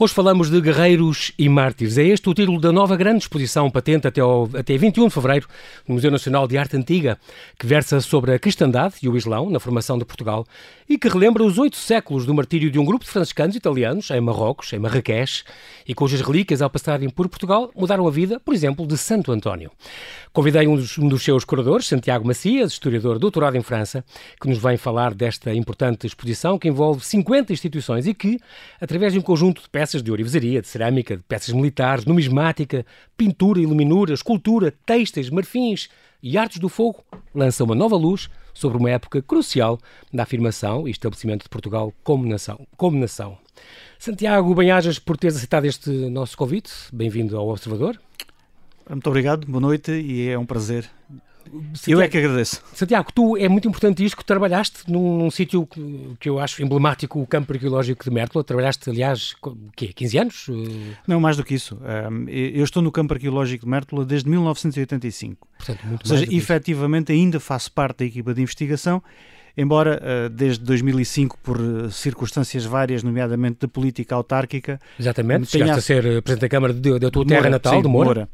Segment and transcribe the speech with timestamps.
[0.00, 1.98] Hoje falamos de guerreiros e mártires.
[1.98, 5.48] É este o título da nova grande exposição patente até, ao, até 21 de fevereiro
[5.88, 7.18] no Museu Nacional de Arte Antiga,
[7.58, 10.46] que versa sobre a cristandade e o Islão na formação de Portugal
[10.88, 14.20] e que relembra os oito séculos do martírio de um grupo de franciscanos italianos em
[14.20, 15.42] Marrocos, em Marrakech,
[15.86, 19.70] e cujas relíquias, ao passarem por Portugal, mudaram a vida, por exemplo, de Santo António.
[20.32, 24.04] Convidei um dos, um dos seus curadores, Santiago Macias, historiador doutorado em França,
[24.40, 28.38] que nos vem falar desta importante exposição que envolve 50 instituições e que,
[28.80, 32.84] através de um conjunto de peças de orivesaria, de cerâmica, de peças militares, numismática,
[33.16, 35.88] pintura, iluminura, escultura, têxteis, marfins
[36.22, 39.78] e artes do fogo, lança uma nova luz sobre uma época crucial
[40.12, 42.66] da afirmação e estabelecimento de Portugal como nação.
[42.76, 43.38] Como nação.
[43.98, 48.00] Santiago Banhajas, por teres aceitado este nosso convite, bem-vindo ao Observador.
[48.88, 50.88] Muito obrigado, boa noite e é um prazer.
[51.74, 52.62] Santiago, eu é que agradeço.
[52.74, 56.62] Santiago, tu é muito importante isto que trabalhaste num, num sítio que, que, eu acho
[56.62, 58.44] emblemático, o campo arqueológico de Mértola.
[58.44, 59.92] Trabalhaste, aliás, o quê?
[59.92, 60.46] 15 anos?
[61.06, 61.78] Não, mais do que isso.
[62.28, 65.48] Eu estou no campo arqueológico de Mértola desde 1985.
[65.56, 67.20] Portanto, muito Ou seja, efetivamente isso.
[67.20, 69.02] ainda faço parte da equipa de investigação
[69.60, 71.58] embora desde 2005, por
[71.90, 74.80] circunstâncias várias, nomeadamente de política autárquica.
[74.98, 78.06] Exatamente, chegaste a ser Presidente da Câmara da tua terra natal, sim, de Moura.
[78.06, 78.28] Moura.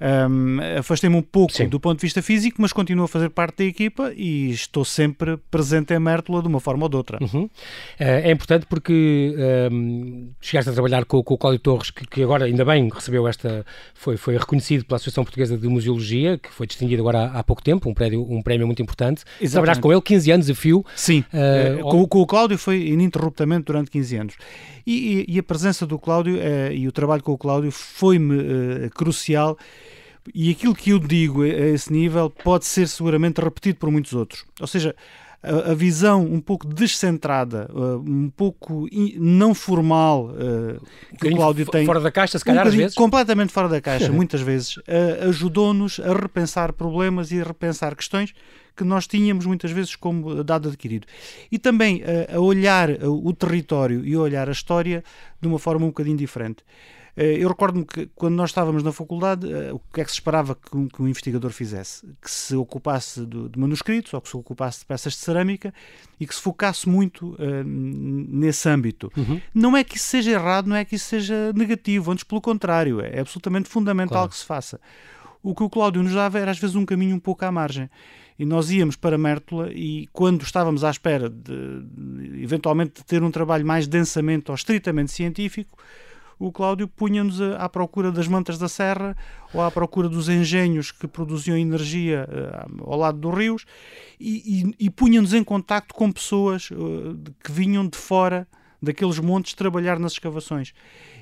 [0.00, 1.68] Um, Afastei-me um pouco Sim.
[1.68, 5.36] do ponto de vista físico, mas continuo a fazer parte da equipa e estou sempre
[5.50, 7.18] presente em Mértola de uma forma ou de outra.
[7.20, 7.48] Uhum.
[7.98, 9.34] É importante porque
[9.72, 13.26] um, chegaste a trabalhar com, com o Cláudio Torres, que, que, agora ainda bem recebeu
[13.28, 13.64] esta,
[13.94, 17.62] foi, foi reconhecido pela Associação Portuguesa de Museologia, que foi distinguido agora há, há pouco
[17.62, 19.22] tempo, um prémio, um prémio muito importante.
[19.40, 19.52] Exatamente.
[19.52, 20.84] Trabalhaste com ele 15 anos a fio.
[20.94, 24.34] Sim, uh, com, com, o Cláudio foi ininterruptamente durante 15 anos.
[24.86, 28.36] E, e, e a presença do Cláudio uh, e o trabalho com o Cláudio foi-me
[28.36, 29.56] uh, crucial
[30.32, 34.44] e aquilo que eu digo a esse nível pode ser seguramente repetido por muitos outros.
[34.60, 34.94] Ou seja,
[35.44, 40.80] a, a visão um pouco descentrada, uh, um pouco in, não formal uh,
[41.18, 41.84] que o Cláudio tem.
[41.84, 42.94] Fora da caixa, se calhar, um às vezes.
[42.94, 44.78] Completamente fora da caixa, muitas vezes.
[44.78, 48.32] Uh, Ajudou-nos a repensar problemas e a repensar questões
[48.74, 51.06] que nós tínhamos muitas vezes como dado adquirido.
[51.52, 52.02] E também
[52.34, 55.04] a olhar o território e a olhar a história
[55.40, 56.64] de uma forma um bocadinho diferente.
[57.16, 60.16] Eh, eu recordo-me que quando nós estávamos na faculdade, eh, o que é que se
[60.16, 62.06] esperava que um, que um investigador fizesse?
[62.20, 65.72] Que se ocupasse de, de, manuscritos ou que se ocupasse de peças de cerâmica
[66.18, 69.12] e que se focasse muito uh, nesse âmbito.
[69.16, 69.40] Uhum.
[69.54, 73.00] Não é que isso seja errado, não é que isso seja negativo, antes pelo contrário,
[73.00, 74.30] é absolutamente fundamental claro.
[74.30, 74.80] que se faça.
[75.42, 77.88] O que o Cláudio nos dava era às vezes um caminho um pouco à margem
[78.38, 83.22] e nós íamos para Mértola e quando estávamos à espera de, de eventualmente de ter
[83.22, 85.78] um trabalho mais densamente ou estritamente científico,
[86.46, 89.16] o Cláudio punha-nos à procura das mantas da serra
[89.52, 93.64] ou à procura dos engenhos que produziam energia uh, ao lado dos rios
[94.20, 98.46] e, e, e punha-nos em contacto com pessoas uh, que vinham de fora
[98.84, 100.72] daqueles montes trabalhar nas escavações.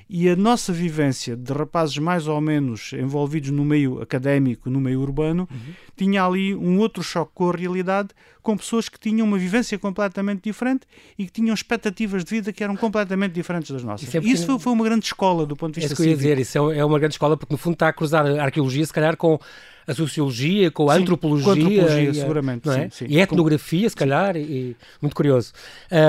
[0.09, 4.99] E a nossa vivência de rapazes mais ou menos envolvidos no meio académico, no meio
[5.01, 5.73] urbano, uhum.
[5.95, 8.09] tinha ali um outro choque com a realidade,
[8.41, 10.85] com pessoas que tinham uma vivência completamente diferente
[11.17, 14.07] e que tinham expectativas de vida que eram completamente diferentes das nossas.
[14.07, 14.33] Isso, é porque...
[14.33, 16.17] isso foi, foi, uma grande escola do ponto de vista é isso que eu ia
[16.17, 18.85] dizer, isso é, é uma grande escola porque no fundo está a cruzar a arqueologia
[18.85, 19.39] se calhar com
[19.87, 22.83] a sociologia, com a sim, antropologia, com a antropologia e, seguramente, é?
[22.83, 23.05] sim, sim.
[23.09, 25.53] e a etnografia, se calhar, e, muito curioso.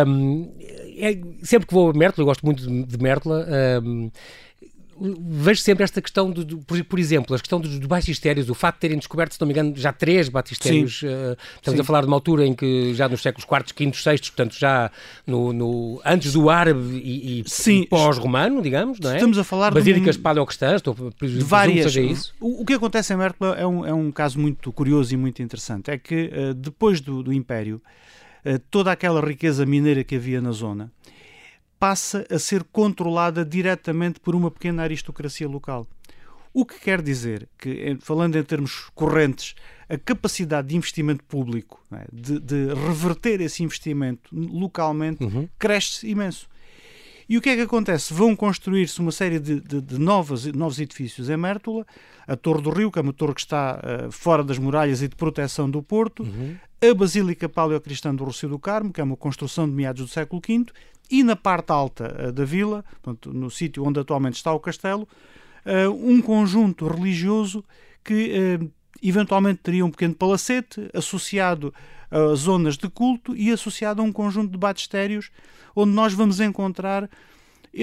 [0.06, 0.52] Um,
[0.96, 3.46] é, sempre que vou a Mértola, eu gosto muito de, de Mértola,
[3.82, 4.10] um,
[5.00, 8.76] vejo sempre esta questão, do, do, por, exemplo, a questão dos, dos batistérios, o facto
[8.76, 11.02] de terem descoberto, se não me engano, já três batistérios.
[11.02, 11.82] Uh, estamos Sim.
[11.82, 14.90] a falar de uma altura em que já nos séculos IV, V, VI, portanto, já
[15.26, 19.14] no, no antes do árabe e, e pós-romano, digamos, não é?
[19.16, 21.92] Estamos a falar Basílicas de, paleocristãs, estou de várias.
[21.92, 22.34] Seja isso.
[22.40, 25.42] O, o, que acontece em Mértola é um, é um caso muito curioso e muito
[25.42, 25.90] interessante.
[25.90, 27.80] É que uh, depois do, do Império,
[28.44, 30.90] uh, toda aquela riqueza mineira que havia na zona
[31.84, 35.86] passa a ser controlada diretamente por uma pequena aristocracia local.
[36.50, 39.54] O que quer dizer que, falando em termos correntes,
[39.86, 42.06] a capacidade de investimento público, é?
[42.10, 45.46] de, de, reverter esse investimento localmente, uhum.
[45.58, 46.48] cresce imenso.
[47.28, 48.14] E o que é que acontece?
[48.14, 51.86] Vão construir-se uma série de, de, de novos, novos edifícios em Mértola,
[52.26, 55.08] a Torre do Rio, que é uma torre que está uh, fora das muralhas e
[55.08, 56.56] de proteção do Porto, uhum.
[56.80, 60.40] a Basílica Paleocristã do Rocio do Carmo, que é uma construção de meados do século
[60.40, 60.64] V,
[61.10, 65.08] e na parte alta uh, da vila, portanto, no sítio onde atualmente está o castelo,
[65.66, 67.64] uh, um conjunto religioso
[68.02, 68.70] que uh,
[69.02, 71.72] eventualmente teria um pequeno palacete associado
[72.10, 75.30] a zonas de culto e associado a um conjunto de batistérios
[75.74, 77.10] onde nós vamos encontrar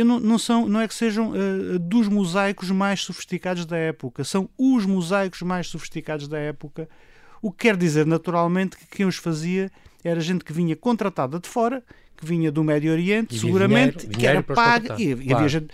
[0.05, 4.49] não, não, são, não é que sejam uh, dos mosaicos mais sofisticados da época, são
[4.57, 6.87] os mosaicos mais sofisticados da época,
[7.41, 9.69] o que quer dizer naturalmente que quem os fazia
[10.03, 11.83] era gente que vinha contratada de fora,
[12.17, 14.95] que vinha do Médio Oriente, e seguramente, dinheiro, que era paga.
[14.99, 15.35] E, claro.
[15.35, 15.67] havia gente,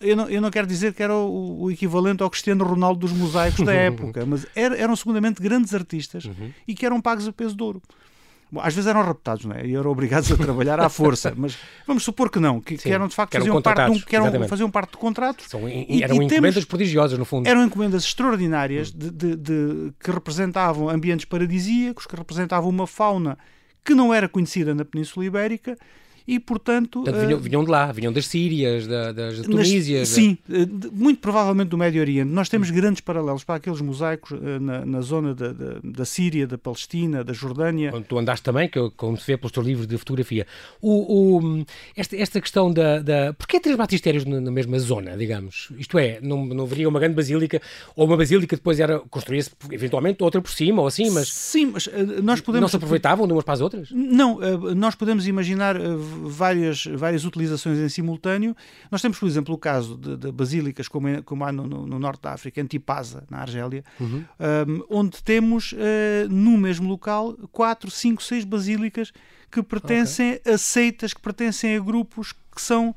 [0.00, 3.12] eu não, eu não quero dizer que era o, o, equivalente ao Cristiano Ronaldo dos
[3.12, 6.50] mosaicos da época, mas era, eram seguramente grandes artistas uhum.
[6.66, 7.82] e que eram pagos a peso de ouro.
[8.50, 9.66] Bom, às vezes eram raptados, não é?
[9.66, 12.92] E eram obrigados a trabalhar à força, mas vamos supor que não, que, Sim, que
[12.92, 15.46] eram de facto eram faziam, parte de um, que eram, faziam parte de contratos.
[15.48, 17.46] São, e, eram e encomendas temos, prodigiosas, no fundo.
[17.46, 23.38] Eram encomendas extraordinárias de, de, de, que representavam ambientes paradisíacos, que representavam uma fauna
[23.84, 25.76] que não era conhecida na Península Ibérica
[26.28, 27.02] e, portanto...
[27.02, 30.10] portanto vinham, eh, vinham, de lá, vinham das Sírias, da, das Tunísias...
[30.10, 30.58] Sim, da...
[30.58, 32.30] Eh, muito provavelmente do Médio Oriente.
[32.30, 36.46] Nós temos grandes paralelos para aqueles mosaicos eh, na, na zona da, da, da, Síria,
[36.46, 37.92] da Palestina, da Jordânia.
[37.94, 40.46] Onde tu andaste também, que como se vê pelos teus livros de fotografia.
[40.82, 41.64] O, o,
[41.96, 42.98] esta, esta questão da...
[42.98, 43.32] da...
[43.32, 45.70] Porquê três batistérios na, na, mesma zona, digamos?
[45.78, 47.62] Isto é, não, não haveria uma grande basílica,
[47.96, 51.32] ou uma basílica depois era construía-se eventualmente outra por cima, ou assim, mas...
[51.32, 51.88] Sim, mas
[52.22, 52.60] nós podemos...
[52.60, 53.88] Não se aproveitavam de umas para as outras?
[53.90, 54.38] Não,
[54.76, 55.76] nós podemos imaginar
[56.22, 58.56] várias, várias utilizações em simultâneo.
[58.90, 61.86] Nós temos, por exemplo, o caso de, de basílicas como, é, como há no, no,
[61.86, 64.24] no, norte da África, Antipasa, na Argélia, uhum.
[64.68, 69.12] um, onde temos uh, no mesmo local quatro, cinco, seis basílicas
[69.50, 70.52] que pertencem okay.
[70.52, 72.94] a seitas, que pertencem a grupos que são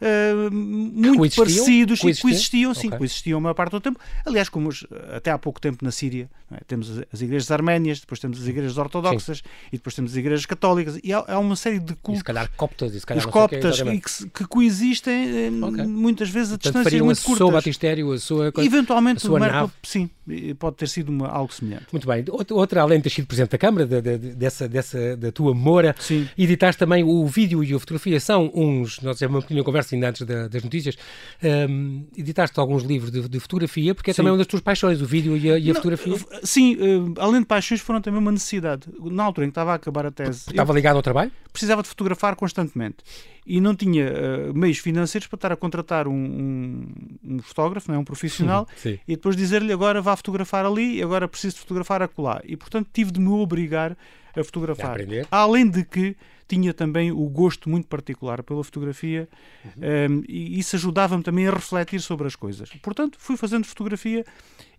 [0.00, 1.44] uh, muito coexistiam?
[1.44, 2.10] parecidos coexistiam?
[2.10, 2.98] e coexistiam, sim, okay.
[2.98, 4.00] coexistiam a maior parte do tempo.
[4.24, 6.58] Aliás, como os, até há pouco tempo na Síria, é?
[6.66, 9.44] temos as igrejas arménias, depois temos as igrejas ortodoxas sim.
[9.72, 12.14] e depois temos as igrejas católicas e há, há uma série de cultos.
[12.14, 15.86] E se calhar coptas, e se calhar os coptas, que, que, que, coexistem eh, okay.
[15.86, 17.48] muitas vezes a Portanto, distâncias muito curtas.
[17.48, 20.10] O batistério, a sua Eventualmente, a sua Merkel, sim,
[20.58, 21.86] pode ter sido uma, algo semelhante.
[21.92, 22.24] Muito bem.
[22.50, 25.94] Outra, além de ter sido Presidente da Câmara, de, de, dessa, dessa, da tua Moura,
[25.98, 26.28] sim.
[26.36, 28.18] editaste também o vídeo e a fotografia.
[28.20, 30.96] São uns, nós tivemos uma pequena conversa ainda antes das notícias,
[31.42, 34.18] um, editaste alguns livros de, de fotografia, porque é sim.
[34.18, 36.16] também uma das tuas paixões, o vídeo e a, e a Não, fotografia.
[36.42, 38.88] Sim, uh, além de paixões, foram também uma necessidade.
[39.00, 40.50] Na altura em que estava a acabar a tese.
[40.50, 41.30] Estava ligado ao trabalho?
[41.52, 42.98] Precisava de fotografar constantemente
[43.46, 46.86] e não tinha uh, meios financeiros para estar a contratar um, um,
[47.24, 47.98] um fotógrafo, não é?
[47.98, 48.98] um profissional, sim, sim.
[49.08, 52.40] e depois dizer-lhe agora vá fotografar ali, agora preciso de fotografar acolá.
[52.44, 53.96] E portanto tive de me obrigar
[54.40, 54.90] a fotografar.
[54.90, 54.94] A
[55.30, 56.16] Além de que
[56.50, 59.28] tinha também o gosto muito particular pela fotografia
[59.64, 60.18] uhum.
[60.18, 62.68] um, e isso ajudava-me também a refletir sobre as coisas.
[62.82, 64.24] Portanto, fui fazendo fotografia,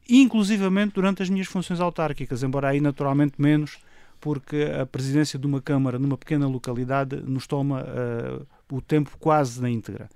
[0.10, 3.78] inclusivamente durante as minhas funções autárquicas, embora aí naturalmente menos,
[4.20, 9.62] porque a presidência de uma Câmara numa pequena localidade nos toma uh, o tempo quase
[9.62, 10.10] na íntegra.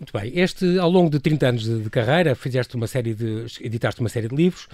[0.00, 0.32] Muito bem.
[0.34, 4.08] Este, ao longo de 30 anos de, de carreira, fizeste uma série de, editaste uma
[4.08, 4.66] série de livros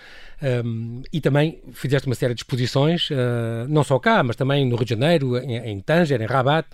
[0.65, 4.77] um, e também fizeste uma série de exposições, uh, não só cá, mas também no
[4.77, 6.69] Rio de Janeiro, em, em Tanger, em Rabat.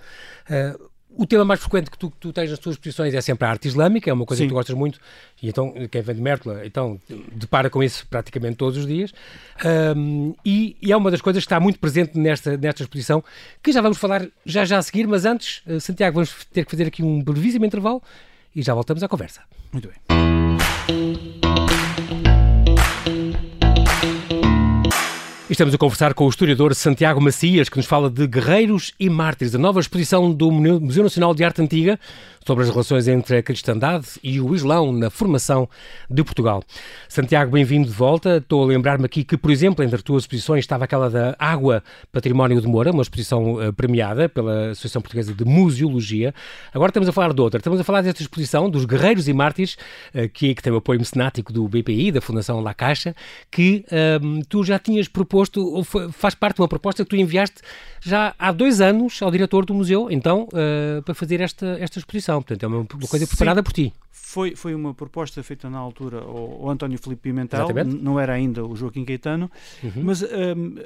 [0.50, 3.46] Uh, o tema mais frequente que tu, que tu, tens nas tuas exposições é sempre
[3.46, 4.48] a arte islâmica, é uma coisa Sim.
[4.48, 4.98] que tu gostas muito,
[5.42, 7.00] e então quem vem de Mértola, então
[7.32, 9.12] depara com isso praticamente todos os dias,
[9.94, 13.22] um, e, e, é uma das coisas que está muito presente nesta, nesta exposição,
[13.62, 16.70] que já vamos falar já já a seguir, mas antes, uh, Santiago, vamos ter que
[16.70, 18.02] fazer aqui um brevíssimo intervalo
[18.54, 19.42] e já voltamos à conversa.
[19.72, 20.41] Muito bem.
[25.52, 29.54] Estamos a conversar com o historiador Santiago Macias, que nos fala de Guerreiros e Mártires,
[29.54, 32.00] a nova exposição do Museu Nacional de Arte Antiga,
[32.46, 35.68] sobre as relações entre a cristandade e o Islão na formação
[36.10, 36.62] de Portugal.
[37.08, 38.38] Santiago, bem-vindo de volta.
[38.38, 41.82] Estou a lembrar-me aqui que, por exemplo, entre as tuas exposições estava aquela da Água
[42.10, 46.34] Património de Moura, uma exposição uh, premiada pela Associação Portuguesa de Museologia.
[46.72, 47.58] Agora estamos a falar de outra.
[47.58, 49.76] Estamos a falar desta exposição dos Guerreiros e Mártires,
[50.14, 53.14] uh, que, que tem o apoio mecenático do BPI, da Fundação La Caixa,
[53.50, 57.60] que uh, tu já tinhas proposto, ou faz parte de uma proposta que tu enviaste
[58.00, 60.48] já há dois anos ao diretor do museu, então,
[61.04, 62.42] para fazer esta, esta exposição.
[62.42, 63.64] Portanto, é uma coisa preparada Sim.
[63.64, 63.92] por ti.
[64.32, 67.68] Foi, foi uma proposta feita na altura ao, ao António Filipe Pimentel,
[68.00, 69.50] não era ainda o Joaquim Caetano,
[69.84, 70.04] uhum.
[70.04, 70.30] mas um, uh,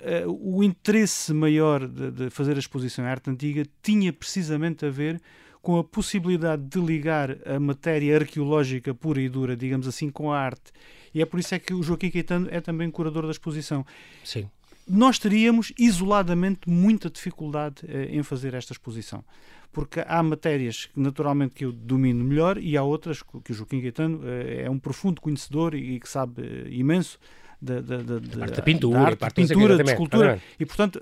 [0.02, 4.90] eh, o interesse maior de, de, fazer a exposição à arte antiga tinha precisamente a
[4.90, 5.22] ver
[5.62, 10.40] com a possibilidade de ligar a matéria arqueológica pura e dura, digamos assim, com a
[10.40, 10.72] arte.
[11.16, 13.87] E é por isso é que o Joaquim Caetano é também curador da exposição.
[14.23, 14.50] Sim.
[14.87, 19.25] Nós teríamos isoladamente muita dificuldade eh, em fazer esta exposição
[19.73, 24.20] porque há matérias naturalmente que eu domino melhor e há outras que o Joaquim Gaetano
[24.25, 27.18] eh, é um profundo conhecedor e que sabe eh, imenso
[27.62, 30.42] da, da, da, da, pintura, da arte, pintura, de escultura.
[30.61, 31.00] E, portanto,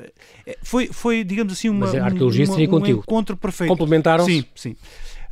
[0.62, 3.00] foi, foi, digamos assim, uma, Mas a arqueologia uma, um contigo.
[3.00, 3.68] encontro perfeito.
[3.68, 4.32] Complementaram-se?
[4.32, 4.76] Sim, sim.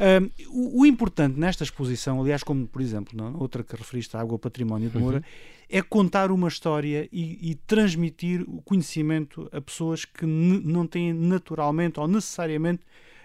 [0.03, 4.37] Um, o, importante nesta exposição, aliás, como por exemplo, na outra que referiste, a Água
[4.37, 5.23] Património de Moura, uhum.
[5.69, 12.01] é contar uma história e, e, transmitir o conhecimento a pessoas que não têm naturalmente
[12.01, 12.83] ou necessariamente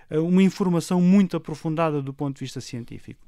[0.10, 3.20] uma informação muito aprofundada do ponto de vista científico.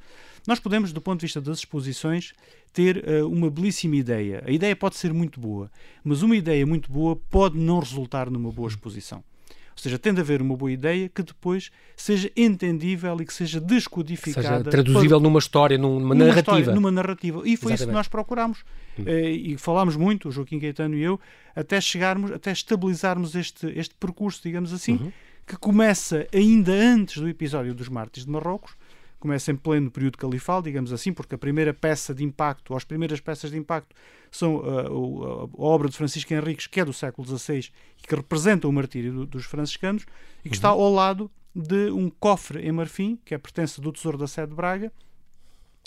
[0.48, 2.34] Nós podemos, do ponto de vista das exposições,
[2.72, 4.44] ter uh, uma belíssima ideia.
[4.46, 5.70] A ideia pode ser muito boa,
[6.04, 9.24] mas uma ideia muito boa pode não resultar numa boa exposição.
[9.80, 13.62] Ou seja, tem de haver uma boa ideia que depois seja entendível e que seja
[13.62, 14.58] descodificada.
[14.58, 15.24] Seja traduzível para...
[15.24, 16.60] numa história, numa, numa narrativa.
[16.60, 17.38] História, numa narrativa.
[17.40, 17.76] E foi Exatamente.
[17.76, 18.66] isso que nós procurámos.
[19.00, 19.04] Hum.
[19.06, 21.18] Eh, e falámos muito, o Joaquim Gaetano e eu,
[21.56, 25.12] até chegarmos, até estabilizarmos este, este percurso, digamos assim, uhum.
[25.48, 28.74] que começa ainda antes do episódio dos Mártires de Marrocos,
[29.20, 32.84] começa em pleno período califal, digamos assim, porque a primeira peça de impacto, ou as
[32.84, 33.96] primeiras peças de impacto,
[34.32, 38.68] são uh, a obra de Francisco Henriques, que é do século XVI e que representa
[38.68, 40.04] o martírio do, dos franciscanos,
[40.40, 40.54] e que uhum.
[40.54, 44.46] está ao lado de um cofre em marfim, que é pertence do Tesouro da Sé
[44.46, 44.92] de Braga,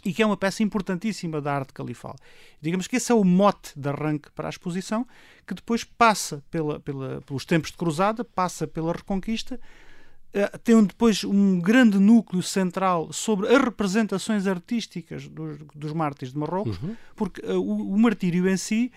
[0.04, 2.16] e que é uma peça importantíssima da arte califal.
[2.60, 5.06] Digamos que esse é o mote de arranque para a exposição,
[5.46, 9.60] que depois passa pela, pela, pelos tempos de cruzada, passa pela reconquista,
[10.64, 16.80] tem depois um grande núcleo central sobre as representações artísticas dos, dos mártires de Marrocos,
[16.82, 16.96] uhum.
[17.14, 18.90] porque uh, o, o, martírio em si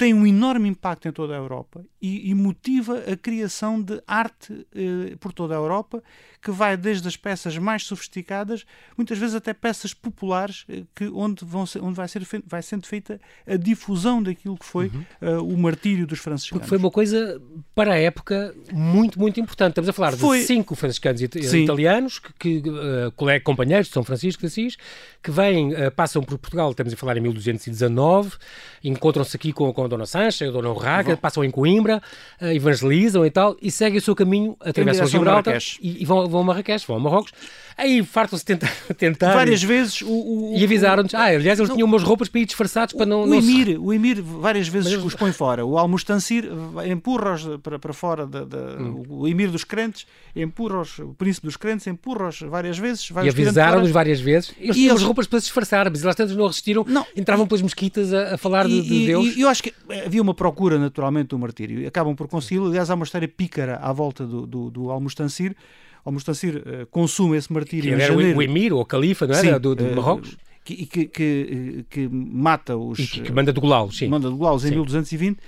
[0.00, 4.66] tem um enorme impacto em toda a Europa e, e motiva a criação de arte
[4.74, 6.02] eh, por toda a Europa,
[6.42, 8.64] que vai desde as peças mais sofisticadas,
[8.96, 12.86] muitas vezes até peças populares, eh, que, onde, vão ser, onde vai, ser vai sendo
[12.86, 14.90] feita a difusão daquilo que foi
[15.20, 15.38] uhum.
[15.38, 16.62] uh, o martírio dos franciscanos.
[16.62, 17.38] Porque foi uma coisa,
[17.74, 19.72] para a época, muito, muito importante.
[19.72, 20.38] Estamos a falar foi...
[20.38, 21.64] de cinco franciscanos it Sim.
[21.64, 24.78] italianos, que, que uh, companheiros de São Francisco de Assis,
[25.22, 28.38] que vêm, uh, passam por Portugal, estamos a falar em 1219,
[28.82, 32.00] encontram-se aqui com, com Dona Sancha, a Dona Urraga, passam em Coimbra,
[32.40, 36.28] uh, evangelizam e tal, e seguem o seu caminho, atravessam o Gibraltar e, e, vão,
[36.28, 37.32] vão a Marrakech, vão a Marrocos.
[37.80, 39.32] Aí fartam-se tentar, tentar.
[39.32, 40.08] Várias vezes o.
[40.08, 41.14] o e avisaram-nos.
[41.14, 43.22] Ah, aliás, eles não, tinham umas roupas para ir disfarçados para não.
[43.22, 43.78] O, não Emir, se...
[43.78, 45.04] o Emir várias vezes Mas...
[45.04, 45.64] os põe fora.
[45.64, 46.44] O Almustancir
[46.86, 48.26] empurra-os para, para fora.
[48.26, 49.02] Da, da hum.
[49.08, 50.06] O Emir dos crentes
[50.36, 53.08] empurra-os, o príncipe dos crentes empurra-os várias vezes.
[53.10, 54.52] E avisaram-nos várias vezes.
[54.58, 55.00] Eles tinham eles...
[55.00, 57.06] as roupas para se disfarçar, mas elas tantas não resistiram, não.
[57.16, 59.36] entravam pelas mesquitas a, a falar e, de, de e, Deus.
[59.36, 59.72] E eu acho que
[60.04, 61.86] havia uma procura, naturalmente, do martírio.
[61.86, 62.66] Acabam por consegui-lo.
[62.66, 65.56] Aliás, há uma história pícara à volta do, do, do Almustancir
[66.04, 68.38] Al-Mustassir uh, consume esse martírio que em janeiro.
[68.38, 69.54] o emir, ou o califa, não era?
[69.54, 70.36] Sim, do, do uh, Marrocos?
[70.64, 72.98] Que, que, que, que, mata os...
[72.98, 74.08] E que, manda de Gulaus, sim.
[74.08, 75.38] Manda de Gulaus em 1220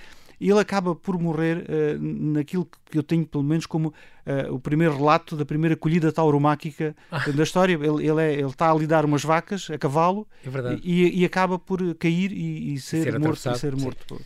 [0.42, 4.58] e ele acaba por morrer uh, naquilo que eu tenho pelo menos como uh, o
[4.58, 7.30] primeiro relato da primeira colhida tauromáquica ah.
[7.30, 7.74] da história.
[7.74, 11.60] Ele, ele, é, ele está a lidar umas vacas a cavalo é e, e, acaba
[11.60, 13.50] por cair e, e ser, ser, morto.
[13.50, 14.20] E ser morto.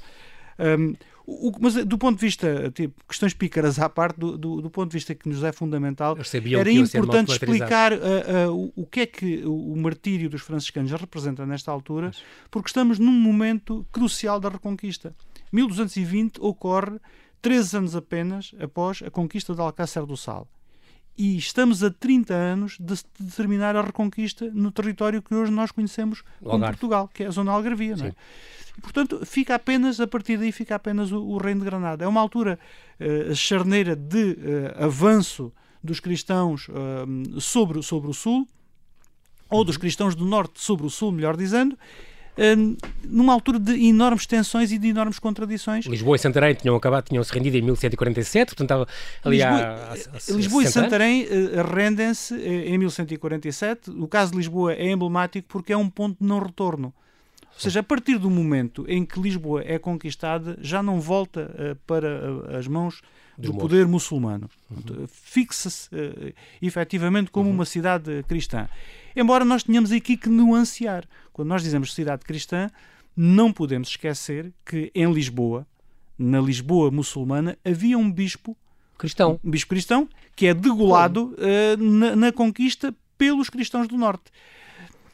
[0.59, 0.95] Um,
[1.27, 4.91] o, mas do ponto de vista, tipo, questões pícaras à parte, do, do, do ponto
[4.91, 6.17] de vista que nos é fundamental,
[6.59, 10.91] era importante explicar uh, uh, o, o que é que o, o martírio dos franciscanos
[10.93, 12.11] representa nesta altura,
[12.51, 15.15] porque estamos num momento crucial da Reconquista.
[15.57, 16.99] 1220 ocorre
[17.41, 20.47] três anos apenas após a conquista de Alcácer do Sal.
[21.17, 25.71] E estamos a 30 anos de, de terminar a reconquista no território que hoje nós
[25.71, 27.97] conhecemos como Portugal, que é a zona algarvia.
[27.97, 28.15] Não é?
[28.77, 32.05] E, portanto, fica apenas, a partir daí, fica apenas o, o Reino de Granada.
[32.05, 32.59] É uma altura
[33.01, 35.51] uh, charneira de uh, avanço
[35.83, 38.47] dos cristãos uh, sobre, sobre o Sul,
[39.49, 41.79] ou dos cristãos do Norte sobre o Sul, melhor dizendo,
[43.05, 45.87] numa altura de enormes tensões e de enormes contradições.
[45.87, 48.89] Lisboa e Santarém tinham acabado, tinham-se rendido em 1147, portanto estava
[49.25, 53.91] ali Lisboa, a, a, a Lisboa e Santarém uh, rendem-se uh, em 1147.
[53.91, 56.93] O caso de Lisboa é emblemático porque é um ponto de não retorno.
[57.55, 61.77] Ou seja, a partir do momento em que Lisboa é conquistada, já não volta uh,
[61.87, 63.01] para as mãos
[63.39, 64.49] do poder muçulmano.
[64.71, 65.07] Uhum.
[65.07, 67.55] Fixa-se uh, efetivamente como uhum.
[67.55, 68.69] uma cidade cristã.
[69.17, 71.05] Embora nós tenhamos aqui que nuancear.
[71.33, 72.71] Quando nós dizemos cidade cristã,
[73.17, 75.67] não podemos esquecer que em Lisboa,
[76.19, 78.55] na Lisboa muçulmana, havia um bispo
[78.99, 84.31] cristão, um bispo cristão que é degolado uh, na, na conquista pelos cristãos do norte.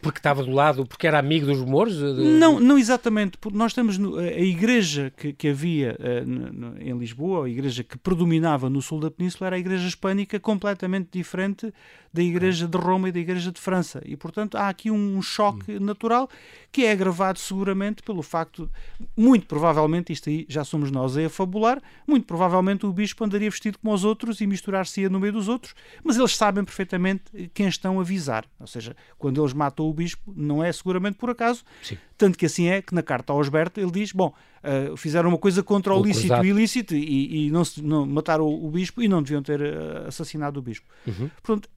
[0.01, 1.97] Porque estava do lado, porque era amigo dos mouros?
[1.97, 2.25] De...
[2.25, 3.39] Não, não exatamente.
[3.39, 8.69] Porque nós temos a igreja que, que havia uh, em Lisboa, a igreja que predominava
[8.69, 11.73] no sul da península, era a igreja hispânica, completamente diferente
[12.13, 14.03] da Igreja de Roma e da Igreja de França.
[14.05, 15.81] E, portanto, há aqui um choque hum.
[15.81, 16.29] natural
[16.71, 18.71] que é agravado seguramente pelo facto,
[19.17, 23.79] muito provavelmente, isto aí já somos nós a fabular, muito provavelmente o bispo andaria vestido
[23.79, 27.99] como os outros e misturar-se-ia no meio dos outros, mas eles sabem perfeitamente quem estão
[27.99, 28.47] a avisar.
[28.59, 31.99] Ou seja, quando eles matam o bispo, não é seguramente por acaso, Sim.
[32.17, 35.39] tanto que assim é que na carta aos Berta ele diz, bom, uh, fizeram uma
[35.39, 38.71] coisa contra o, o lícito e ilícito e, e não, se, não mataram o, o,
[38.71, 40.87] bispo e não deviam ter uh, assassinado o bispo.
[41.07, 41.31] Uhum.
[41.43, 41.69] Portanto,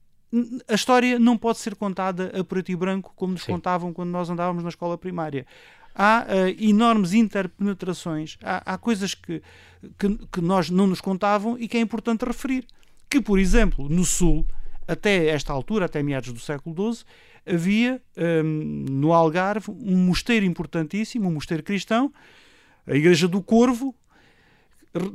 [0.68, 3.52] a história não pode ser contada a preto e branco como nos Sim.
[3.52, 5.46] contavam quando nós andávamos na escola primária.
[5.94, 9.42] Há uh, enormes interpenetrações, há, há coisas que,
[9.98, 12.66] que, que, nós não nos contavam e que é importante referir.
[13.08, 14.44] Que, por exemplo, no Sul,
[14.86, 17.04] até esta altura, até meados do século XII,
[17.46, 18.02] havia
[18.44, 22.12] um, no Algarve um mosteiro importantíssimo, um mosteiro cristão,
[22.86, 23.94] a Igreja do Corvo,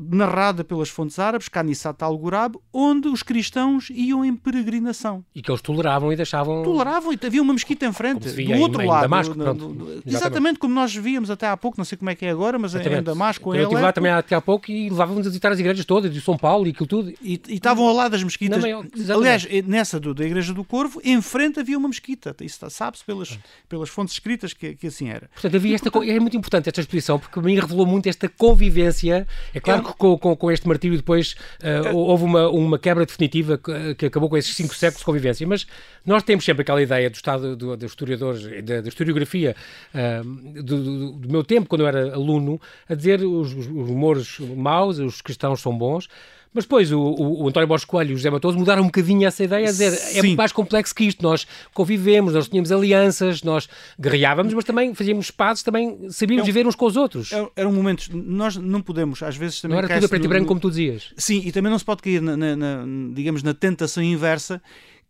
[0.10, 5.24] narrada pelas fontes árabes, Canissat al-Ghurab, onde os cristãos iam em peregrinação.
[5.36, 6.64] E que eles toleravam e deixavam...
[6.64, 9.00] Toleravam, e havia uma mesquita em frente, do outro em, lado.
[9.00, 10.16] Em Damasco, no, no, no, exatamente.
[10.16, 10.60] exatamente.
[10.60, 13.02] como nós víamos até há pouco, não sei como é que é agora, mas exatamente.
[13.02, 15.86] em Damasco, Eu estive lá também até há pouco e levávamos a visitar as igrejas
[15.86, 17.14] todas, de São Paulo e aquilo tudo.
[17.22, 18.62] E, e estavam ao lado das mesquitas.
[18.62, 18.86] Maior,
[19.16, 22.36] Aliás, nessa do, da Igreja do Corvo, em frente havia uma mesquita.
[22.42, 25.30] Isso sabe-se pelas, pelas fontes escritas que, que assim era.
[25.34, 29.28] Portanto, havia esta, portanto, é muito importante esta exposição, porque mim revelou muito esta convivência.
[29.54, 33.06] É claro é, que com, com, com este martírio depois uh, houve uma, uma quebra
[33.06, 35.48] definitiva que, que, acabou com esses cinco séculos de convivência.
[35.48, 35.66] Mas
[36.06, 39.56] nós temos sempre aquela ideia do estado do, dos historiadores, da, da historiografia
[39.94, 43.90] uh, do, do, do, meu tempo, quando eu era aluno, a dizer os, os, os
[43.90, 46.08] humores maus, os cristãos são bons.
[46.54, 49.26] Mas depois o, o, o, António Borges Coelho e o José Matoso mudaram um bocadinho
[49.26, 50.34] essa ideia, a dizer Sim.
[50.34, 51.24] é mais complexo que isto.
[51.24, 56.46] Nós convivemos, nós tínhamos alianças, nós guerreávamos, mas também fazíamos pazes, também sabíamos é um,
[56.46, 57.32] viver uns com os outros.
[57.32, 59.78] Eram era um momentos, nós não podemos, às vezes também.
[59.78, 61.14] Não era tudo a preto no, e branco, como tu dizias.
[61.16, 64.62] Sim, e também não se pode cair, na, na, na digamos, na tentação inversa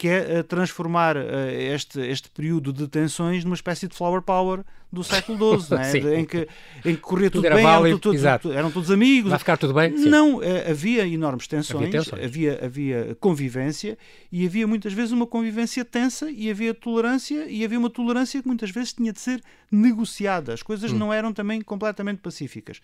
[0.02, 4.64] que é uh, transformar uh, este, este período de tensões numa espécie de flower power
[4.92, 5.92] do século XII, né?
[6.18, 6.48] em, que,
[6.84, 9.30] em que corria tudo, tudo bem, válido, eram, tudo, tudo, eram, todos amigos.
[9.30, 9.92] Vai ficar tudo bem?
[9.92, 12.26] Não, uh, havia enormes tensões, havia, tensões.
[12.26, 13.96] Havia, havia, convivência
[14.32, 18.48] e havia muitas vezes uma convivência tensa e havia tolerância e havia uma tolerância que
[18.48, 19.40] muitas vezes tinha de ser
[19.72, 20.52] negociada.
[20.52, 20.98] As coisas hum.
[20.98, 22.82] não eram também completamente pacíficas.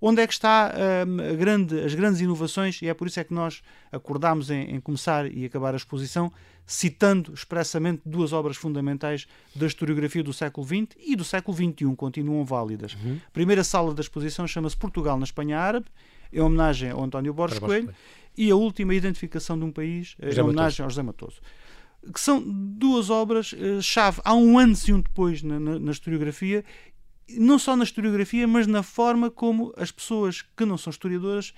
[0.00, 0.74] Onde é que está
[1.06, 2.80] um, grande, as grandes inovações?
[2.82, 6.32] E é por isso é que nós acordámos em, em começar e acabar a exposição
[6.66, 12.44] citando expressamente duas obras fundamentais da historiografia do século XX e do século XXI, continuam
[12.44, 12.94] válidas.
[12.94, 13.20] Uhum.
[13.24, 15.86] A primeira sala da exposição chama-se Portugal na Espanha Árabe,
[16.32, 17.94] em homenagem ao António Borges Coelho,
[18.36, 21.40] e a última identificação de um país, em homenagem ao José Matoso
[22.12, 24.18] que são duas obras-chave.
[24.18, 26.64] Eh, Há um antes e um depois na, na, na, historiografia
[27.30, 31.52] não só na historiografia, mas na forma como as pessoas que não são historiadoras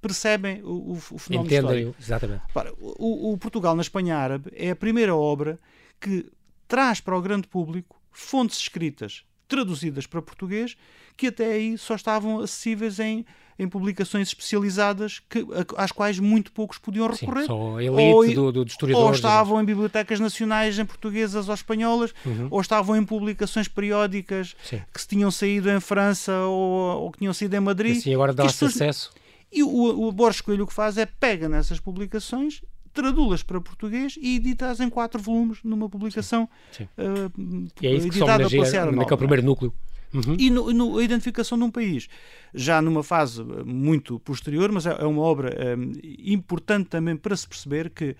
[0.00, 1.96] percebem o, o fenómeno Entendem, histórico.
[2.00, 2.42] Exatamente.
[2.52, 5.58] Para, o, o, Portugal na Espanha Árabe é a primeira obra
[6.00, 6.26] que
[6.66, 10.76] traz para o grande público fontes escritas traduzidas para português
[11.16, 13.24] que até aí só estavam acessíveis em
[13.58, 17.42] em publicações especializadas que, às quais muito poucos podiam recorrer.
[17.42, 18.96] Sim, só a elite ou, do, do.
[18.96, 22.48] Ou estavam em bibliotecas nacionais em portuguesas ou espanholas, uhum.
[22.50, 24.80] ou estavam em publicações periódicas Sim.
[24.92, 28.00] que se tinham saído em França ou, ou que tinham saído em Madrid.
[28.00, 29.12] Sim, agora dá-se acesso.
[29.52, 32.62] E o, o Borges Coelho o que faz é pega nessas publicações
[32.92, 36.84] traduz-las para português e edita-as em quatro volumes numa publicação Sim.
[36.84, 37.02] Sim.
[37.02, 39.72] Uh, e é isso que editada pela naquele primeiro núcleo.
[40.12, 40.36] Uhum.
[40.38, 42.08] E no, no, a identificação de um país,
[42.54, 47.48] já numa fase muito posterior, mas é, é uma obra um, importante também para se
[47.48, 48.14] perceber que,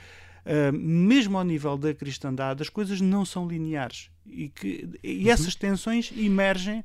[0.46, 5.30] um, mesmo ao nível da cristandade, as coisas não são lineares e que e uhum.
[5.30, 6.84] essas tensões emergem eh,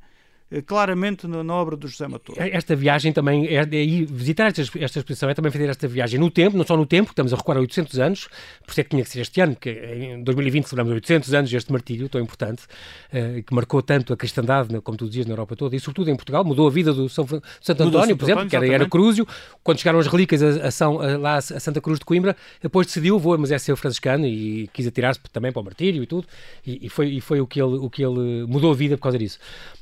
[0.66, 2.40] claramente na, obra do José Matoso.
[2.40, 3.66] Esta viagem também, é, é,
[4.08, 7.10] visitar esta, esta exposição é também fazer esta viagem no tempo, não só no tempo,
[7.10, 8.28] estamos a recuar a 800 anos,
[8.64, 11.50] por isso é que tinha que ser este ano, porque em 2020 celebramos 800 anos
[11.50, 12.62] deste martírio tão importante,
[13.12, 16.16] uh, que marcou tanto a cristandade, como tu dizias, na Europa toda, e sobretudo em
[16.16, 17.26] Portugal, mudou a vida do São,
[17.60, 19.26] Santo António, por exemplo, que era, era Crúzio,
[19.62, 22.86] quando chegaram as relíquias a, a, São, a, lá a Santa Cruz de Coimbra, depois
[22.86, 26.26] decidiu, vou, mas é ser franciscano, e quis atirar-se também para o martírio e tudo,
[26.66, 29.02] e, e, foi, e foi o que, ele, o que ele mudou a vida por
[29.02, 29.38] causa disso.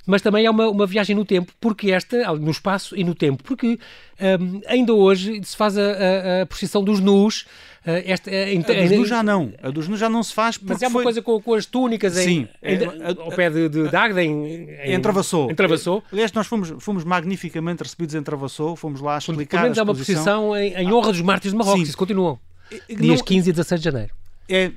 [0.07, 3.43] Mas também é uma, uma viagem no tempo, porque esta, no espaço e no tempo,
[3.43, 3.79] porque
[4.41, 7.43] um, ainda hoje se faz a, a, a procissão dos nus.
[7.87, 9.53] Uh, esta, a, a dos nus já não.
[9.63, 11.03] A dos nus já não se faz Mas é uma foi...
[11.05, 12.85] coisa com, com, as túnicas Sim, em, é,
[13.19, 13.81] ao pé de, de,
[14.21, 15.51] em, em, em Travassou.
[15.51, 16.03] Em Travassou.
[16.13, 19.95] Aliás, nós fomos, fomos magnificamente recebidos em Travassou, fomos lá explicar Pelo menos é uma
[19.95, 21.89] procissão em, em, honra dos mártires de Marrocos, Sim.
[21.89, 22.39] isso continuam.
[22.89, 24.15] Dias não, 15 e 16 de janeiro.
[24.49, 24.71] É, é,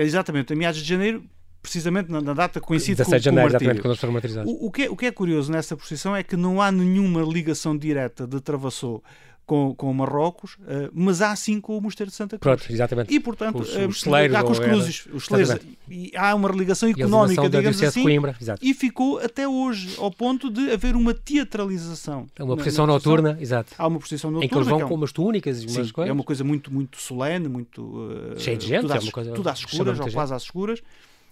[0.00, 1.24] é, exatamente, a meados de janeiro
[1.64, 4.52] precisamente na, na data coincide 17 de janeiro, exatamente, quando foram martirizados.
[4.52, 7.22] O, o, que é, o que é curioso nessa procissão é que não há nenhuma
[7.22, 9.02] ligação direta de Travassou
[9.46, 12.56] com, com Marrocos, uh, mas há sim com o Mosteiro de Santa Cruz.
[12.56, 13.14] Pronto, exatamente.
[13.14, 15.56] E, portanto, os, os celeiros, há com os cruzes, os celeiros,
[15.88, 20.70] e há uma ligação económica, digamos assim, Coimbra, e ficou até hoje, ao ponto de
[20.70, 22.26] haver uma teatralização.
[22.36, 23.74] É uma procissão noturna, exato.
[23.76, 24.46] Há uma procissão noturna.
[24.46, 26.10] Em que eles vão é um, com umas túnicas e umas sim, coisas.
[26.10, 27.82] É uma coisa muito, muito solene, muito...
[27.82, 29.32] Uh, Cheio de gente, tudo às, é uma coisa...
[29.32, 30.82] Tudo às escuras, ou quase às escuras.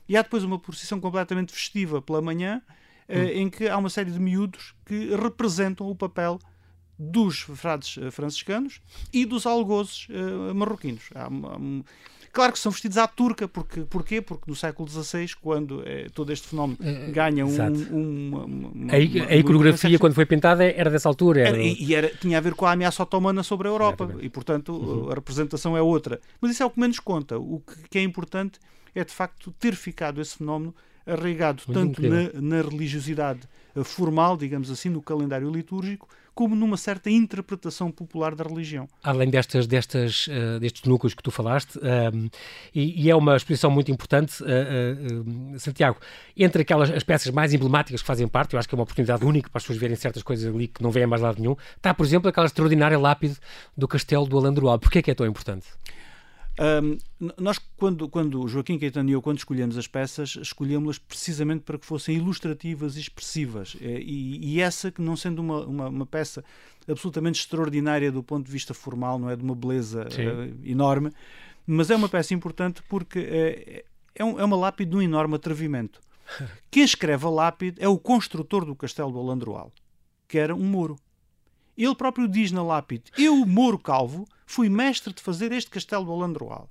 [0.09, 2.63] E há depois uma procissão completamente festiva pela manhã,
[3.09, 3.23] hum.
[3.23, 6.39] em que há uma série de miúdos que representam o papel
[6.99, 8.81] dos frades eh, franciscanos
[9.13, 11.05] e dos algozes uh, marroquinos.
[11.15, 11.59] Há, há,
[12.31, 14.23] claro que são vestidos à turca, porque, porquê?
[14.23, 16.79] Porque no século XVI, quando é, todo este fenómeno
[17.11, 21.41] ganha um, um, uma, uma, a, a iconografia, quando foi pintada, era dessa altura.
[21.41, 21.57] Era...
[21.57, 24.27] Era, e era, tinha a ver com a ameaça otomana sobre a Europa, Exatamente.
[24.27, 25.11] e portanto uhum.
[25.11, 26.21] a representação é outra.
[26.41, 27.39] Mas isso é o que menos conta.
[27.39, 28.61] O que, que é importante
[28.95, 30.75] é de facto ter ficado esse fenómeno
[31.07, 33.41] arraigado tanto na, na, religiosidade
[33.75, 38.89] eh, formal, digamos assim, no calendário litúrgico, como numa certa interpretação popular da religião.
[39.03, 42.29] Além destas, destas, uh, destes núcleos que tu falaste, ehm,
[42.75, 45.99] e, e, é uma exposição muito importante, uh, uh, Santiago,
[46.35, 49.25] entre aquelas as peças mais emblemáticas que fazem parte, eu acho que é uma oportunidade
[49.25, 51.55] única para as pessoas verem certas coisas ali que não vêm a mais lado nenhum,
[51.77, 53.37] está, por exemplo, aquela extraordinária lápide
[53.77, 54.79] do castelo do Alandroal.
[54.79, 55.67] Porquê é que é tão importante?
[56.63, 56.97] Um,
[57.39, 61.85] nós, quando, quando Joaquim Caetano e eu, quando escolhemos as peças, escolhemos-las precisamente para que
[61.85, 63.77] fossem ilustrativas e expressivas.
[63.81, 66.45] É, e, e essa, que não sendo uma, uma, uma, peça
[66.89, 71.11] absolutamente extraordinária do ponto de vista formal, não é de uma beleza uh, enorme,
[71.67, 75.35] mas é uma peça importante porque é, é, um, é uma lápide de um enorme
[75.35, 76.01] atrevimento.
[76.71, 79.73] Quem escreve a lápide é o construtor do castelo do Alandroal,
[80.29, 80.97] que era um moro.
[81.77, 86.13] Ele próprio diz na lápide: Eu, Moro Calvo, fui mestre de fazer este castelo do
[86.13, 86.69] Alandroal.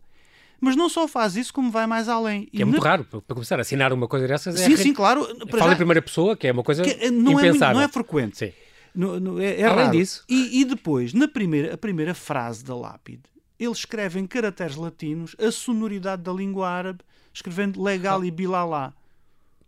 [0.60, 2.46] Mas não só faz isso, como vai mais além.
[2.46, 2.90] Que é muito na...
[2.90, 4.66] raro, para começar, assinar uma coisa dessas é.
[4.66, 5.26] Sim, sim, claro.
[5.50, 5.74] Fala já...
[5.74, 7.72] em primeira pessoa, que é uma coisa que não impensável.
[7.72, 8.38] É não é frequente.
[8.38, 8.54] Sim.
[8.94, 9.98] No, no, é, é além raro.
[9.98, 10.24] disso.
[10.30, 13.24] E, e, depois, na primeira, a primeira frase da lápide,
[13.60, 17.00] ele escreve em caracteres latinos a sonoridade da língua árabe,
[17.34, 18.94] escrevendo legal e bilalá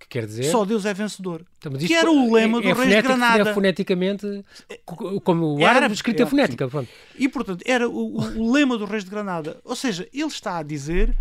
[0.03, 0.43] que quer dizer...
[0.45, 1.45] Só Deus é vencedor.
[1.57, 3.49] Então, que era o lema é, do é Reis de Granada.
[3.49, 4.45] É foneticamente,
[5.23, 6.69] como o árabe escrito é, fonética.
[7.17, 9.59] E, portanto, era o, o, lema do Reis de Granada.
[9.63, 11.15] Ou seja, ele está a dizer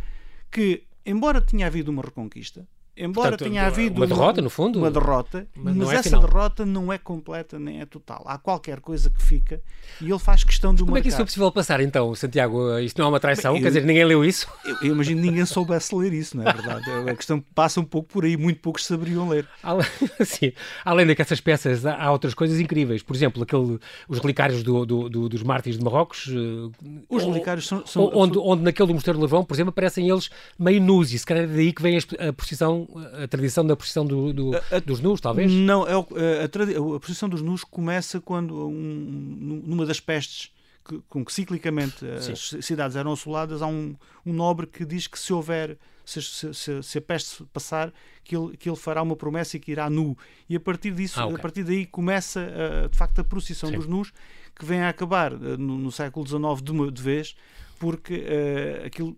[0.51, 4.79] que, embora tenha havido uma reconquista, Embora Portanto, tenha havido uma derrota, uma, no fundo,
[4.79, 6.21] uma derrota, mas, mas é essa final.
[6.21, 8.23] derrota não é completa nem é total.
[8.27, 9.63] Há qualquer coisa que fica
[10.01, 11.01] e ele faz questão de Como marcar.
[11.01, 12.79] é que isso foi possível passar então, Santiago?
[12.79, 13.57] Isto não é uma traição?
[13.57, 14.47] Eu, Quer dizer, ninguém leu isso?
[14.65, 16.85] Eu, eu imagino que ninguém soubesse ler isso, não é verdade?
[17.11, 19.49] A questão passa um pouco por aí, muito poucos saberiam ler.
[19.63, 19.87] Além,
[20.25, 20.53] sim,
[20.85, 23.03] além dessas peças, há outras coisas incríveis.
[23.03, 26.29] Por exemplo, aquele, os relicários do, do, do, dos mártires de Marrocos.
[26.29, 27.87] Eh, os relicários são.
[27.87, 30.29] são onde, onde naquele do Mosteiro do Levão, por exemplo, aparecem eles
[30.59, 32.82] meio nus e se calhar é daí que vem a, a procissão,
[33.23, 35.51] a tradição da posição do, do, a, dos nus, talvez?
[35.51, 40.53] Não, é, a, a, a, posição dos nus começa quando, um, numa das pestes
[40.85, 42.33] que, com que ciclicamente Sim.
[42.33, 46.83] as cidades eram assoladas, há um, um nobre que diz que se houver, se, se,
[46.83, 47.93] se, a peste passar,
[48.25, 50.17] que ele, que ele fará uma promessa e que irá nu.
[50.49, 51.37] E a partir disso, ah, okay.
[51.37, 53.77] a partir daí começa de facto a procissão Sim.
[53.77, 54.13] dos nus,
[54.55, 57.37] que vem a acabar no, no século XIX de, de vez
[57.83, 59.17] porque uh, aquilo.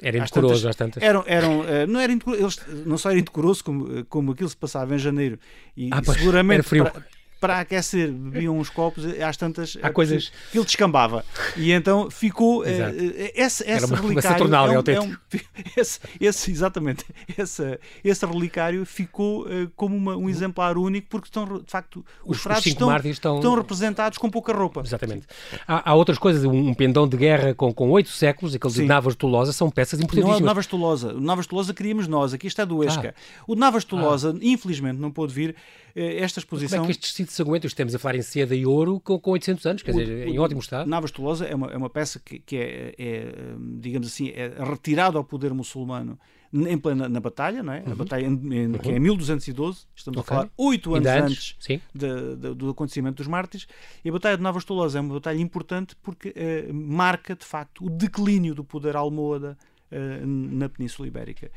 [0.00, 1.02] Era indecoroso às tantas.
[1.02, 4.56] Eram, eram, uh, não, era indecoroso, eles, não só era indecoroso, como, como aquilo se
[4.56, 5.36] passava em janeiro.
[5.76, 6.60] E, ah, e seguramente.
[6.60, 6.84] Era frio.
[6.84, 7.04] Para,
[7.44, 11.22] para aquecer bebiam uns copos, às tantas Há coisas que ele descambava.
[11.58, 12.96] E então ficou Exato.
[12.96, 14.46] uh, esse, esse uma, relicário.
[14.46, 15.16] Uma é um, é um,
[15.76, 17.04] esse, esse, exatamente,
[17.36, 22.38] esse, esse relicário ficou uh, como uma, um exemplar único, porque estão, de facto, os,
[22.38, 23.36] os frades estão, estão...
[23.36, 23.54] estão...
[23.56, 24.80] representados com pouca roupa.
[24.80, 25.26] Exatamente.
[25.68, 28.82] Há, há, outras coisas, um pendão de guerra com, com oito séculos, aquele Sim.
[28.82, 30.40] de Navas Tolosa, são peças importantíssimas.
[30.40, 31.12] Não, Navas Tolosa.
[31.12, 33.14] O Navas Tolosa queríamos nós, aqui está do Esca.
[33.14, 33.44] Ah.
[33.46, 34.38] O Navas de Tolosa, ah.
[34.40, 36.78] infelizmente, não pôde vir eh, esta exposição.
[36.78, 37.68] Como é que estes tecidos se aguentam?
[37.68, 40.30] Estamos a falar em seda e ouro com, com 800 anos, quer o, dizer, o,
[40.30, 40.88] em ótimo estado.
[40.88, 43.34] Navas Tolosa é uma, é uma peça que, que é, é,
[43.78, 46.18] digamos assim, é retirada ao poder muçulmano
[46.54, 47.80] em plena na batalha, não é?
[47.80, 47.92] Uhum.
[47.92, 48.78] A batalha em, em, uhum.
[48.78, 50.36] que é em 1212, estamos okay.
[50.36, 53.66] a falar oito anos antes, antes de, de, do acontecimento dos mártires,
[54.04, 57.84] e a Batalha de Navas Tolosa é uma batalha importante porque eh, marca, de facto,
[57.84, 59.58] o declínio do poder almohada
[59.94, 61.50] eh, na Península Ibérica.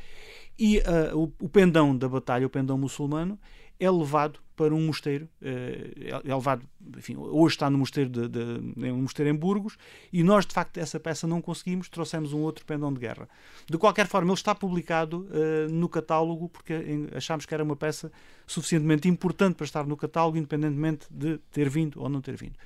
[0.58, 3.38] E uh, o, o pendão da batalha, o pendão muçulmano,
[3.80, 6.64] é levado para um mosteiro, eh, é levado,
[6.96, 9.78] enfim, hoje está no mosteiro de, de, um mosteiro em Burgos,
[10.12, 13.28] e nós, de facto, essa peça não conseguimos, trouxemos um outro pendão de guerra.
[13.70, 16.74] De qualquer forma, ele está publicado uh, no catálogo, porque
[17.14, 18.10] achámos que era uma peça
[18.48, 22.58] suficientemente importante para estar no catálogo, independentemente de ter vindo ou não ter vindo.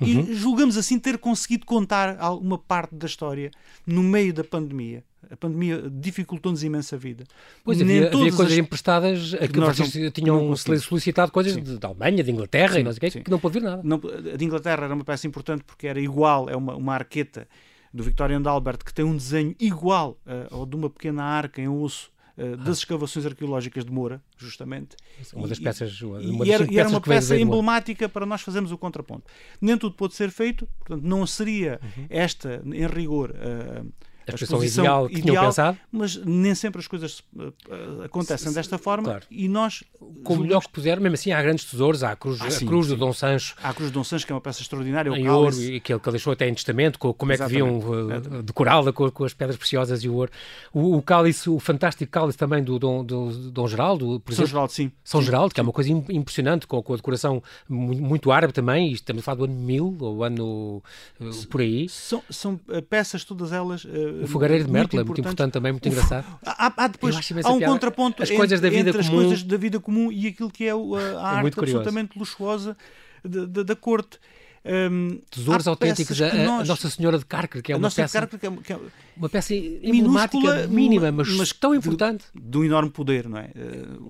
[0.00, 0.06] Uhum.
[0.08, 3.50] E julgamos assim ter conseguido contar alguma parte da história
[3.86, 7.24] no meio da pandemia a pandemia dificultou-nos imensa a vida.
[7.64, 8.58] Pois havia, havia coisas as...
[8.58, 12.80] emprestadas a que nós não, tinham não solicitado coisas de, da Alemanha, de Inglaterra sim,
[12.80, 13.82] e não sei o que, que não pôde vir nada.
[13.84, 14.00] Não,
[14.32, 17.48] a de Inglaterra era uma peça importante porque era igual, é uma, uma arqueta
[17.92, 21.60] do Victorian de Albert que tem um desenho igual uh, ao de uma pequena arca
[21.60, 24.96] em osso uh, das escavações arqueológicas de Moura, justamente.
[25.34, 26.00] Uma das peças.
[26.00, 29.24] Uma e, das era, e era uma peça emblemática para nós fazermos o contraponto.
[29.60, 32.06] Nem tudo pode ser feito, portanto, não seria uhum.
[32.08, 33.92] esta, em rigor, uh,
[34.32, 35.78] a expressão ideal que ideal, pensado.
[35.90, 39.24] Mas nem sempre as coisas uh, acontecem desta forma claro.
[39.30, 39.84] e nós...
[40.22, 42.68] Como melhor que puder, mesmo assim há grandes tesouros, há a cruz, ah, sim, a
[42.68, 42.92] cruz sim.
[42.94, 43.54] do Dom Sancho.
[43.62, 45.10] Há a cruz do Dom Sancho, que é uma peça extraordinária.
[45.10, 48.42] Em ouro, e que ele, deixou até em testamento, com, como é que deviam uh,
[48.42, 50.30] decorá-la com, com, as pedras preciosas e o ouro.
[50.72, 54.44] O, o cálice, o fantástico cálice também do Dom, do, do Dom Geraldo, por São
[54.44, 54.48] exemplo.
[54.48, 54.92] Geraldo, sim.
[55.04, 58.52] São sim, Geraldo, que é uma coisa impressionante, com, com a decoração muito, muito árabe
[58.52, 60.82] também, e estamos a falar do ano 1000, ou ano
[61.20, 61.88] uh, por aí.
[61.88, 62.56] São, são
[62.88, 63.84] peças, todas elas,
[64.22, 66.26] O fogareiro de Mértola é muito importante também, muito engraçado.
[66.44, 69.18] Há, há depois há um contraponto as coisas da vida entre comum.
[69.18, 72.76] as coisas da vida comum e aquilo que é a, a é arte absolutamente luxuosa
[73.24, 74.18] da, da corte.
[74.66, 78.46] Um, Tesouros autênticos, a, nós, a, Nossa Senhora de Carker, que é uma peça, que
[78.46, 78.78] é, que é,
[79.16, 82.24] uma peça emblemática, mínima, mas, mas tão importante.
[82.34, 83.50] De, de, um enorme poder, não é?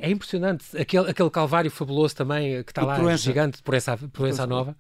[0.01, 0.65] É impressionante.
[0.77, 3.23] Aquele, aquele calvário fabuloso também, que está lá, Proença.
[3.23, 4.75] gigante, por essa, por essa nova.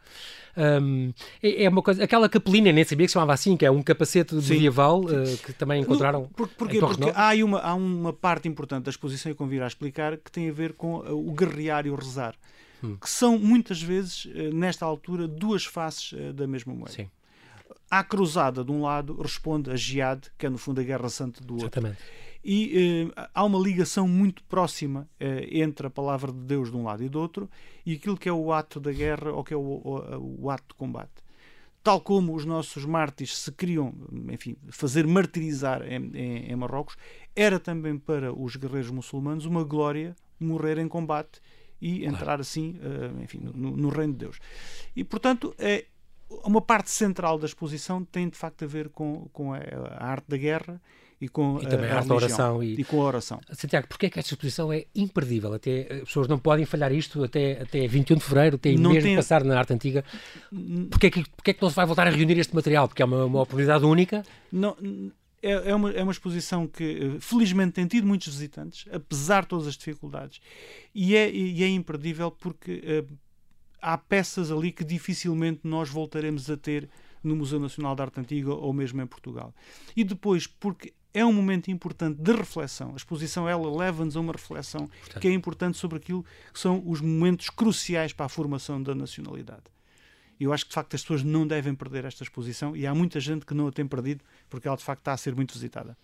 [0.56, 1.12] Um,
[1.42, 3.82] é, é, uma coisa, aquela capelinha, nem sabia que se chamava assim, que é um
[3.82, 6.22] capacete medieval uh, que também encontraram.
[6.22, 9.66] No, por, porque porque há, uma, há uma parte importante da exposição, e convido a
[9.66, 12.34] explicar, que tem a ver com o guerrear e o rezar
[12.82, 12.96] hum.
[12.96, 16.92] que são muitas vezes, eh, nesta altura, duas faces eh, da mesma moeda.
[16.92, 17.10] Sim.
[17.90, 21.40] A cruzada, de um lado, responde a jihad, que é no fundo a guerra santa
[21.44, 21.66] do outro.
[21.66, 21.98] Exatamente.
[22.48, 26.84] E eh, há uma ligação muito próxima eh, entre a palavra de Deus de um
[26.84, 27.50] lado e do outro
[27.84, 30.66] e aquilo que é o ato da guerra ou que é o, o, o ato
[30.68, 31.26] de combate
[31.86, 33.94] tal como os nossos mártires se queriam,
[34.28, 36.96] enfim, fazer martirizar em, em, em, Marrocos,
[37.34, 41.40] era também para os guerreiros muçulmanos uma glória morrer em combate
[41.80, 42.40] e entrar claro.
[42.40, 44.38] assim, uh, enfim, no, no, reino de Deus.
[44.94, 45.86] E, portanto, é,
[46.44, 49.58] uma parte central da exposição tem de facto a ver com, com a,
[49.98, 50.80] a arte da guerra
[51.20, 52.74] e com e também a, a arte da oração e...
[52.74, 52.84] e...
[52.84, 53.40] com a oração.
[53.52, 55.52] Santiago, porquê é que esta exposição é imperdível?
[55.52, 59.08] Até, as pessoas não podem falhar isto até, até 21 de Fevereiro, até não mesmo
[59.08, 59.16] tem...
[59.16, 60.04] passar na arte antiga.
[60.90, 62.88] Porquê é, que, porquê é que não se vai voltar a reunir este material?
[62.88, 64.22] Porque é uma, uma oportunidade única?
[64.52, 64.76] Não,
[65.46, 66.84] é, é, uma, é uma exposição que
[67.16, 70.40] eh, felizmente tem tido muitos visitantes, apesar de todas as dificuldades,
[70.94, 73.18] e é, e é imperdível porque uh,
[73.80, 76.88] há peças ali que dificilmente nós voltaremos a ter
[77.22, 79.54] no Museu Nacional de Arte Antiga ou mesmo em Portugal.
[79.96, 82.92] E depois, porque é um momento importante de reflexão.
[82.92, 85.20] A exposição ela leva-nos a uma reflexão Portanto.
[85.20, 89.75] que é importante sobre aquilo que são os momentos cruciais para a formação da nacionalidade.
[90.38, 93.18] Eu acho que de facto as pessoas não devem perder esta exposição e há muita
[93.18, 95.96] gente que não a tem perdido porque ela de facto está a ser muito visitada.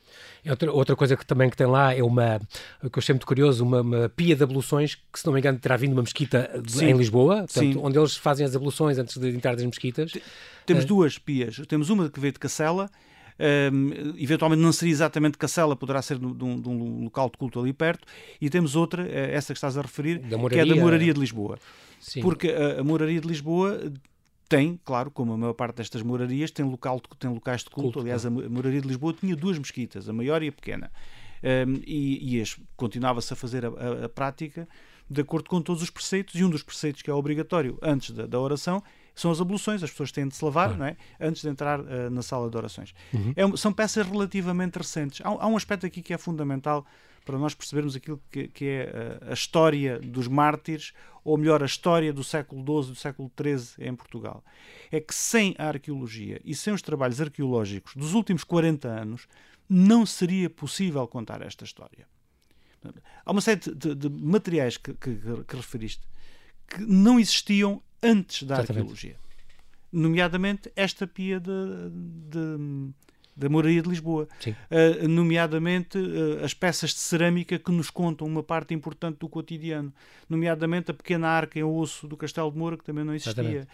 [0.48, 2.38] Outra, outra coisa que também que tem lá é uma,
[2.80, 5.58] que eu achei muito curioso, uma, uma pia de abluções que se não me engano
[5.58, 6.86] terá vindo uma mesquita Sim.
[6.86, 10.12] em Lisboa, portanto, onde eles fazem as abluções antes de entrar nas mesquitas.
[10.64, 12.90] Temos uh, duas pias, temos uma que veio de Cacela,
[13.72, 17.60] um, eventualmente não seria exatamente Cacela, poderá ser de um, de um, local de culto
[17.60, 18.06] ali perto,
[18.40, 20.26] e temos outra, eh, essa que estás a referir, que
[20.58, 21.58] é da Moraria de Lisboa.
[21.98, 22.20] Sim.
[22.20, 23.80] Porque a, a Moraria de Lisboa
[24.52, 27.84] tem, claro, como a maior parte destas morarias, tem, local, tem locais de culto.
[27.84, 30.92] culto Aliás, a moraria de Lisboa tinha duas mesquitas, a maior e a pequena.
[31.42, 32.44] Um, e, e
[32.76, 34.68] continuava-se a fazer a, a, a, prática
[35.08, 38.26] de acordo com todos os preceitos, e um dos preceitos que é obrigatório antes da,
[38.26, 38.82] da oração
[39.14, 40.76] são as abluções, as pessoas têm de se lavar ah.
[40.76, 40.98] não é?
[41.18, 42.94] antes de entrar uh, na sala de orações.
[43.14, 43.32] Uhum.
[43.34, 45.22] É, são peças relativamente recentes.
[45.24, 46.84] Há, há, um aspecto aqui que é fundamental
[47.24, 50.92] para nós percebermos aquilo que, que é a, a, história dos mártires,
[51.24, 54.44] ou melhor, a história do século XII do século XIII em Portugal.
[54.90, 59.28] É que sem a arqueologia e sem os trabalhos arqueológicos dos últimos 40 anos,
[59.68, 62.06] não seria possível contar esta história.
[63.24, 66.02] Há uma série de, de materiais que, que, que, referiste
[66.66, 68.70] que não existiam antes da Exatamente.
[68.78, 69.16] arqueologia.
[69.92, 71.50] Nomeadamente esta pia de,
[72.28, 72.92] de
[73.34, 78.42] da Moraria de Lisboa, uh, nomeadamente uh, as peças de cerâmica que nos contam uma
[78.42, 79.92] parte importante do cotidiano,
[80.28, 83.66] nomeadamente a pequena arca em osso do Castelo de Moura, que também não existia, uh,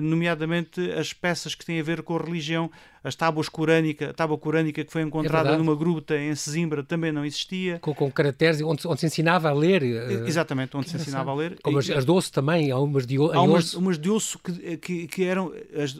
[0.00, 2.70] nomeadamente as peças que têm a ver com a religião,
[3.02, 7.12] as tábuas corânica, a tábua corânica que foi encontrada é numa gruta em Sesimbra também
[7.12, 7.78] não existia.
[7.80, 9.82] Com, com caracteres onde, onde se ensinava a ler.
[10.26, 11.58] Exatamente, onde se ensinava a ler.
[11.62, 15.06] Como as, as osso também, há umas de, há umas, umas de osso que, que,
[15.06, 15.98] que eram, as,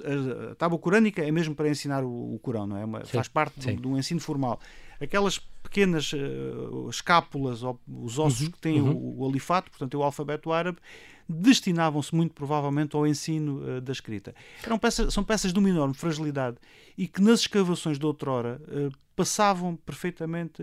[0.50, 2.84] a tábua corânica é mesmo para ensinar o, o Corão, não é?
[2.84, 4.58] Uma, faz parte do, do, ensino formal.
[5.00, 8.92] Aquelas pequenas uh, escápulas, ou, os ossos uhum, que têm uhum.
[8.92, 10.78] o, o, alifato, portanto, é o alfabeto árabe,
[11.28, 14.34] destinavam-se muito provavelmente ao ensino uh, da escrita.
[14.62, 16.56] Eram peças, são peças de uma enorme fragilidade
[16.96, 20.62] e que nas escavações de outrora uh, passavam perfeitamente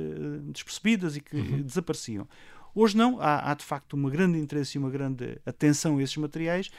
[0.51, 1.61] despercebidas e que uhum.
[1.61, 2.27] desapareciam.
[2.75, 6.17] Hoje não, há, há de facto um grande interesse e uma grande atenção a esses
[6.17, 6.69] materiais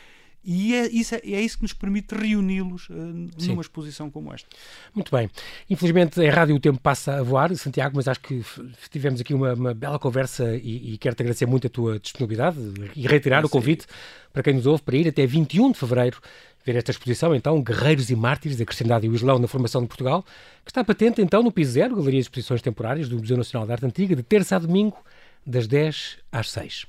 [0.45, 4.49] e é isso, é isso que nos permite reuni-los uh, numa exposição como esta.
[4.95, 5.31] Muito bem.
[5.71, 8.43] Infelizmente, em rádio o tempo passa a voar, Santiago, mas acho que
[8.91, 12.59] tivemos aqui uma, uma bela conversa e, e quero-te agradecer muito a tua disponibilidade
[12.97, 13.87] e reiterar o convite
[14.33, 16.21] para quem nos ouve para ir até 21 de fevereiro
[16.65, 19.89] ver esta exposição, então, Guerreiros e Mártires da Cristandade e o Islão na Formação de
[19.89, 20.25] Portugal,
[20.65, 23.73] que está patente, então, no Piso Zero, Galeria de Exposições Temporárias do Museu Nacional de
[23.73, 24.97] Arte Antiga, de terça a domingo,
[25.45, 26.87] das 10 às 6.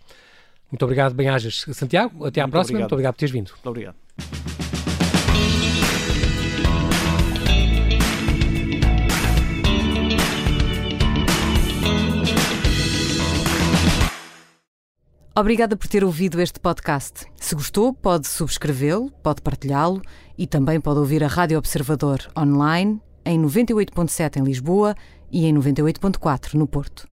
[0.73, 2.25] Muito obrigado, bem-ajas, Santiago.
[2.25, 2.79] Até à Muito próxima.
[2.79, 2.81] Obrigado.
[2.81, 3.51] Muito obrigado por teres vindo.
[3.51, 3.95] Muito obrigado.
[15.36, 17.27] Obrigada por ter ouvido este podcast.
[17.36, 20.01] Se gostou, pode subscrevê-lo, pode partilhá-lo
[20.36, 24.95] e também pode ouvir a Rádio Observador online em 98.7 em Lisboa
[25.31, 27.07] e em 98.4 no Porto.